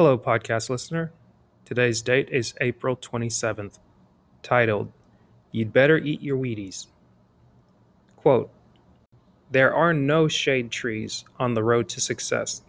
Hello, 0.00 0.16
podcast 0.16 0.70
listener. 0.70 1.12
Today's 1.66 2.00
date 2.00 2.30
is 2.30 2.54
April 2.62 2.96
27th, 2.96 3.80
titled, 4.42 4.90
You'd 5.52 5.74
Better 5.74 5.98
Eat 5.98 6.22
Your 6.22 6.38
Wheaties. 6.38 6.86
Quote 8.16 8.50
There 9.50 9.74
are 9.74 9.92
no 9.92 10.26
shade 10.26 10.70
trees 10.70 11.26
on 11.38 11.52
the 11.52 11.62
road 11.62 11.90
to 11.90 12.00
success. 12.00 12.62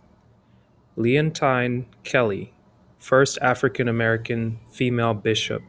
Leontine 0.98 1.86
Kelly, 2.04 2.54
first 3.00 3.38
African 3.42 3.88
American 3.88 4.60
female 4.70 5.14
bishop, 5.14 5.62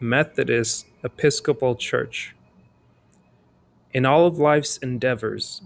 Methodist 0.00 0.86
Episcopal 1.04 1.76
Church. 1.76 2.34
In 3.92 4.04
all 4.04 4.26
of 4.26 4.38
life's 4.38 4.78
endeavors, 4.78 5.62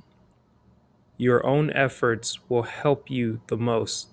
your 1.17 1.47
own 1.47 1.71
efforts 1.71 2.41
will 2.51 2.65
help 2.65 3.11
you 3.11 3.41
the 3.47 3.57
most. 3.57 4.09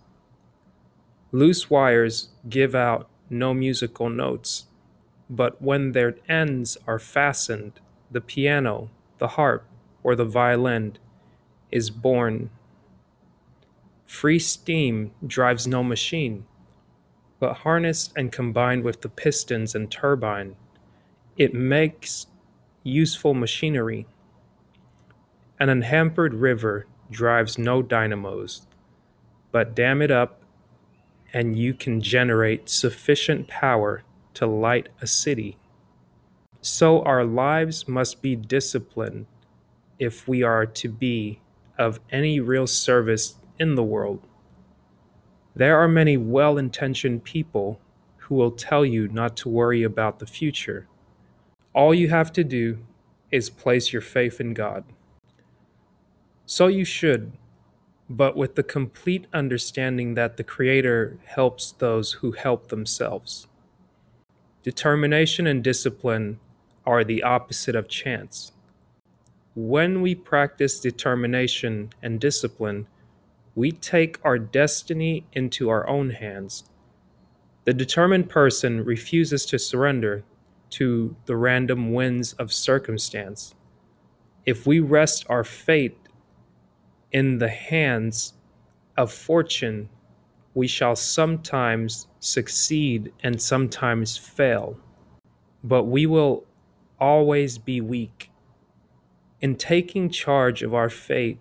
Loose 1.36 1.70
wires 1.70 2.30
give 2.48 2.74
out 2.74 3.10
no 3.30 3.54
musical 3.54 4.10
notes, 4.10 4.68
but 5.30 5.62
when 5.62 5.92
their 5.92 6.16
ends 6.30 6.78
are 6.88 6.98
fastened, 6.98 7.74
the 8.10 8.22
piano, 8.22 8.90
the 9.18 9.28
harp, 9.28 9.66
or 10.02 10.16
the 10.16 10.24
violin 10.24 10.98
is 11.74 11.90
born. 11.90 12.52
Free 14.06 14.40
steam 14.40 15.12
drives 15.28 15.68
no 15.68 15.84
machine, 15.84 16.46
but 17.42 17.66
harnessed 17.66 18.14
and 18.16 18.32
combined 18.32 18.86
with 18.86 19.02
the 19.02 19.10
pistons 19.10 19.76
and 19.76 19.92
turbine, 19.92 20.56
it 21.36 21.54
makes 21.54 22.28
useful 22.82 23.34
machinery. 23.34 24.08
An 25.60 25.68
unhampered 25.68 26.34
river 26.34 26.86
drives 27.12 27.58
no 27.58 27.82
dynamos, 27.82 28.66
but 29.52 29.76
dam 29.76 30.02
it 30.02 30.12
up 30.12 30.40
and 31.34 31.58
you 31.58 31.74
can 31.74 32.02
generate 32.02 32.70
sufficient 32.70 33.48
power 33.48 34.04
to 34.34 34.46
light 34.46 34.90
a 35.02 35.08
city. 35.08 35.58
So 36.62 37.02
our 37.04 37.24
lives 37.24 37.88
must 37.88 38.22
be 38.22 38.36
disciplined 38.36 39.28
if 40.00 40.28
we 40.28 40.44
are 40.44 40.66
to 40.66 40.90
be 40.90 41.40
of 41.78 42.00
any 42.12 42.40
real 42.40 42.68
service 42.68 43.36
in 43.60 43.76
the 43.76 43.84
world. 43.84 44.22
There 45.56 45.80
are 45.80 45.88
many 45.88 46.18
well 46.18 46.58
intentioned 46.58 47.24
people 47.24 47.80
who 48.18 48.36
will 48.36 48.52
tell 48.52 48.86
you 48.86 49.08
not 49.08 49.38
to 49.38 49.50
worry 49.50 49.84
about 49.84 50.20
the 50.20 50.26
future. 50.26 50.88
All 51.74 51.94
you 51.94 52.10
have 52.10 52.34
to 52.34 52.44
do 52.44 52.80
is 53.32 53.50
place 53.50 53.94
your 53.94 54.02
faith 54.02 54.42
in 54.42 54.54
God. 54.54 54.84
So 56.46 56.68
you 56.68 56.86
should 56.86 57.34
but 58.10 58.36
with 58.38 58.56
the 58.56 58.64
complete 58.64 59.28
understanding 59.34 60.14
that 60.14 60.38
the 60.38 60.44
Creator 60.44 61.18
helps 61.26 61.72
those 61.72 62.14
who 62.14 62.32
help 62.32 62.68
themselves. 62.68 63.48
Determination 64.64 65.48
and 65.48 65.64
discipline 65.64 66.40
are 66.86 67.04
the 67.04 67.24
opposite 67.24 67.76
of 67.76 67.88
chance. 67.88 68.52
When 69.56 70.02
we 70.02 70.14
practice 70.16 70.80
determination 70.80 71.92
and 72.02 72.20
discipline, 72.20 72.88
we 73.56 73.72
take 73.72 74.20
our 74.24 74.38
destiny 74.38 75.26
into 75.34 75.70
our 75.70 75.88
own 75.88 76.12
hands. 76.12 76.66
The 77.64 77.74
determined 77.74 78.30
person 78.30 78.84
refuses 78.84 79.46
to 79.48 79.58
surrender 79.58 80.24
to 80.72 81.16
the 81.26 81.38
random 81.38 81.94
winds 81.94 82.34
of 82.34 82.52
circumstance. 82.52 83.56
If 84.46 84.68
we 84.68 84.80
rest 84.80 85.26
our 85.30 85.44
fate 85.44 85.98
in 87.16 87.38
the 87.38 87.48
hands 87.48 88.34
of 88.98 89.10
fortune, 89.10 89.88
we 90.54 90.68
shall 90.68 90.98
sometimes 90.98 92.08
succeed 92.20 93.10
and 93.24 93.42
sometimes 93.42 94.18
fail, 94.18 94.78
but 95.64 95.86
we 95.86 96.06
will 96.06 96.44
always 97.00 97.58
be 97.58 97.80
weak. 97.80 98.30
In 99.40 99.56
taking 99.56 100.10
charge 100.10 100.62
of 100.62 100.74
our 100.74 100.90
fate, 100.90 101.40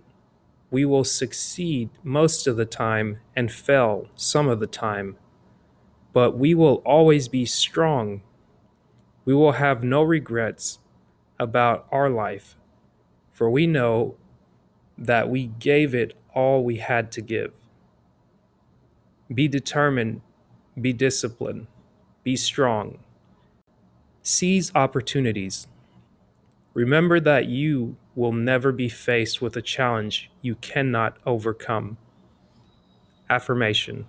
we 0.71 0.84
will 0.84 1.03
succeed 1.03 1.91
most 2.05 2.47
of 2.47 2.55
the 2.55 2.65
time 2.65 3.19
and 3.34 3.51
fail 3.51 4.07
some 4.15 4.47
of 4.47 4.61
the 4.61 4.69
time, 4.69 5.17
but 6.13 6.39
we 6.39 6.55
will 6.55 6.83
always 6.87 7.27
be 7.27 7.45
strong. 7.45 8.23
We 9.25 9.34
will 9.34 9.53
have 9.53 9.83
no 9.83 10.05
regrets 10.05 10.79
about 11.41 11.89
our 11.91 12.09
life, 12.09 12.55
for 13.33 13.51
we 13.51 13.67
know 13.67 14.15
that 14.99 15.28
we 15.28 15.47
gave 15.47 15.94
it 15.94 16.16
all 16.34 16.65
we 16.65 16.77
had 16.77 17.10
to 17.12 17.21
give. 17.21 17.53
Be 19.32 19.49
determined, 19.49 20.21
be 20.81 20.93
disciplined, 20.93 21.66
be 22.22 22.37
strong. 22.37 22.99
Seize 24.22 24.72
opportunities. 24.75 25.66
Remember 26.72 27.21
that 27.21 27.47
you 27.47 27.97
will 28.15 28.33
never 28.33 28.72
be 28.72 28.88
faced 28.88 29.43
with 29.43 29.56
a 29.56 29.62
challenge 29.62 30.31
you 30.43 30.54
cannot 30.56 31.16
overcome. 31.27 31.97
Affirmation 33.31 34.06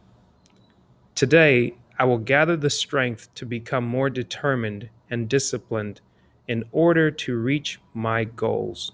Today, 1.16 1.76
I 1.98 2.04
will 2.04 2.18
gather 2.18 2.58
the 2.58 2.70
strength 2.70 3.34
to 3.36 3.46
become 3.46 3.86
more 3.86 4.10
determined 4.10 4.90
and 5.10 5.30
disciplined 5.30 6.02
in 6.48 6.66
order 6.72 7.10
to 7.10 7.38
reach 7.38 7.80
my 7.94 8.26
goals. 8.26 8.92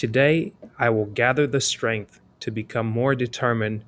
Today, 0.00 0.54
I 0.78 0.88
will 0.88 1.04
gather 1.04 1.46
the 1.46 1.60
strength 1.60 2.22
to 2.40 2.50
become 2.50 2.86
more 2.86 3.14
determined 3.14 3.84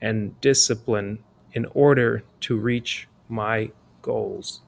and 0.00 0.40
disciplined 0.40 1.18
in 1.52 1.66
order 1.74 2.24
to 2.40 2.56
reach 2.56 3.06
my 3.28 3.70
goals. 4.00 4.62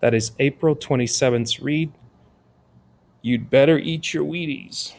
That 0.00 0.14
is 0.14 0.32
April 0.40 0.74
27th's 0.74 1.60
read. 1.60 1.92
You'd 3.22 3.48
better 3.48 3.78
eat 3.78 4.12
your 4.12 4.24
Wheaties. 4.24 4.92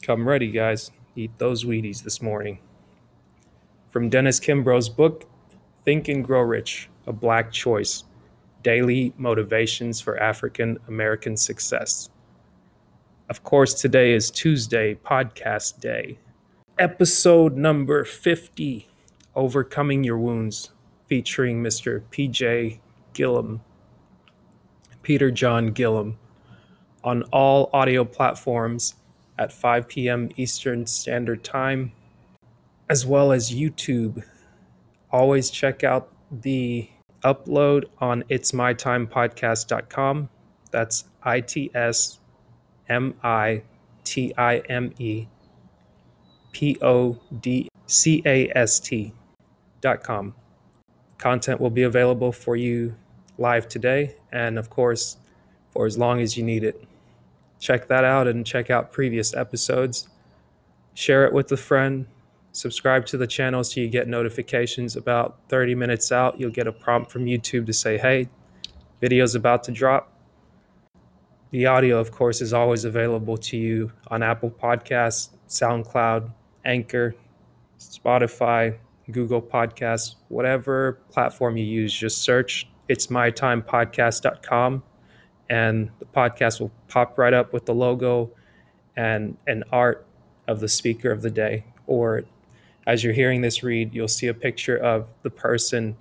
Come 0.00 0.26
ready, 0.26 0.50
guys. 0.50 0.90
Eat 1.14 1.32
those 1.36 1.66
Wheaties 1.66 2.02
this 2.02 2.22
morning. 2.22 2.58
From 3.90 4.08
Dennis 4.08 4.40
Kimbro's 4.40 4.88
book, 4.88 5.28
Think 5.84 6.08
and 6.08 6.24
Grow 6.24 6.40
Rich 6.40 6.88
A 7.06 7.12
Black 7.12 7.52
Choice 7.52 8.04
Daily 8.62 9.12
Motivations 9.18 10.00
for 10.00 10.18
African 10.18 10.78
American 10.88 11.36
Success. 11.36 12.08
Of 13.32 13.44
course, 13.44 13.72
today 13.72 14.12
is 14.12 14.30
Tuesday, 14.30 14.94
podcast 14.94 15.80
day. 15.80 16.18
Episode 16.78 17.56
number 17.56 18.04
50 18.04 18.90
Overcoming 19.34 20.04
Your 20.04 20.18
Wounds, 20.18 20.72
featuring 21.06 21.62
Mr. 21.62 22.02
PJ 22.10 22.80
Gillum, 23.14 23.62
Peter 25.00 25.30
John 25.30 25.68
Gillum, 25.68 26.18
on 27.02 27.22
all 27.32 27.70
audio 27.72 28.04
platforms 28.04 28.96
at 29.38 29.50
5 29.50 29.88
p.m. 29.88 30.28
Eastern 30.36 30.86
Standard 30.86 31.42
Time, 31.42 31.92
as 32.90 33.06
well 33.06 33.32
as 33.32 33.50
YouTube. 33.50 34.22
Always 35.10 35.48
check 35.48 35.82
out 35.82 36.12
the 36.30 36.90
upload 37.24 37.86
on 37.98 38.24
itsmytimepodcast.com. 38.24 40.28
That's 40.70 41.04
I 41.22 41.40
T 41.40 41.70
S 41.74 42.18
M 42.88 43.14
I 43.22 43.62
T 44.04 44.32
I 44.36 44.58
M 44.68 44.92
E 44.98 45.26
P 46.52 46.78
O 46.82 47.18
D 47.40 47.68
C 47.86 48.22
A 48.26 48.50
S 48.56 48.80
T 48.80 49.12
dot 49.80 50.02
com. 50.02 50.34
Content 51.18 51.60
will 51.60 51.70
be 51.70 51.82
available 51.82 52.32
for 52.32 52.56
you 52.56 52.96
live 53.38 53.68
today 53.68 54.16
and, 54.32 54.58
of 54.58 54.70
course, 54.70 55.18
for 55.70 55.86
as 55.86 55.96
long 55.96 56.20
as 56.20 56.36
you 56.36 56.42
need 56.42 56.64
it. 56.64 56.84
Check 57.60 57.86
that 57.88 58.04
out 58.04 58.26
and 58.26 58.44
check 58.44 58.70
out 58.70 58.92
previous 58.92 59.34
episodes. 59.34 60.08
Share 60.94 61.24
it 61.24 61.32
with 61.32 61.50
a 61.52 61.56
friend. 61.56 62.06
Subscribe 62.50 63.06
to 63.06 63.16
the 63.16 63.26
channel 63.26 63.64
so 63.64 63.80
you 63.80 63.88
get 63.88 64.08
notifications 64.08 64.96
about 64.96 65.38
30 65.48 65.74
minutes 65.74 66.12
out. 66.12 66.38
You'll 66.38 66.50
get 66.50 66.66
a 66.66 66.72
prompt 66.72 67.10
from 67.10 67.24
YouTube 67.24 67.66
to 67.66 67.72
say, 67.72 67.96
hey, 67.98 68.28
video's 69.00 69.34
about 69.34 69.64
to 69.64 69.72
drop 69.72 70.11
the 71.52 71.66
audio, 71.66 71.98
of 71.98 72.10
course, 72.10 72.40
is 72.40 72.54
always 72.54 72.86
available 72.86 73.36
to 73.36 73.58
you 73.58 73.92
on 74.08 74.22
Apple 74.22 74.50
Podcasts, 74.50 75.28
SoundCloud, 75.48 76.32
Anchor, 76.64 77.14
Spotify, 77.78 78.74
Google 79.10 79.42
Podcasts, 79.42 80.14
whatever 80.28 80.94
platform 81.10 81.58
you 81.58 81.64
use. 81.64 81.92
Just 81.92 82.22
search 82.22 82.68
it's 82.88 83.08
mytimepodcast.com 83.08 84.82
and 85.50 85.90
the 85.98 86.06
podcast 86.06 86.60
will 86.60 86.72
pop 86.88 87.18
right 87.18 87.34
up 87.34 87.52
with 87.52 87.66
the 87.66 87.74
logo 87.74 88.30
and 88.96 89.36
an 89.46 89.62
art 89.70 90.06
of 90.48 90.60
the 90.60 90.68
speaker 90.68 91.10
of 91.10 91.20
the 91.20 91.30
day. 91.30 91.64
Or 91.86 92.24
as 92.86 93.04
you're 93.04 93.12
hearing 93.12 93.42
this 93.42 93.62
read, 93.62 93.94
you'll 93.94 94.08
see 94.08 94.28
a 94.28 94.34
picture 94.34 94.78
of 94.78 95.06
the 95.22 95.30
person 95.30 95.96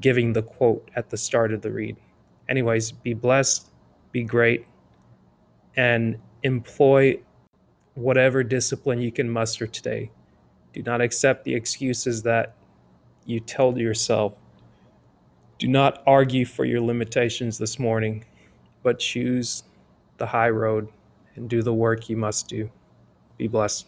giving 0.00 0.34
the 0.34 0.42
quote 0.42 0.90
at 0.96 1.08
the 1.08 1.16
start 1.16 1.52
of 1.54 1.62
the 1.62 1.70
read. 1.70 1.96
Anyways, 2.48 2.92
be 2.92 3.14
blessed 3.14 3.70
be 4.12 4.22
great, 4.22 4.66
and 5.76 6.18
employ 6.42 7.20
whatever 7.94 8.42
discipline 8.42 9.00
you 9.00 9.12
can 9.12 9.28
muster 9.28 9.66
today. 9.66 10.10
Do 10.72 10.82
not 10.82 11.00
accept 11.00 11.44
the 11.44 11.54
excuses 11.54 12.22
that 12.22 12.54
you 13.26 13.40
told 13.40 13.78
yourself. 13.78 14.34
Do 15.58 15.68
not 15.68 16.02
argue 16.06 16.46
for 16.46 16.64
your 16.64 16.80
limitations 16.80 17.58
this 17.58 17.78
morning, 17.78 18.24
but 18.82 18.98
choose 18.98 19.64
the 20.16 20.26
high 20.26 20.50
road 20.50 20.88
and 21.34 21.48
do 21.48 21.62
the 21.62 21.74
work 21.74 22.08
you 22.08 22.16
must 22.16 22.48
do. 22.48 22.70
Be 23.36 23.48
blessed. 23.48 23.86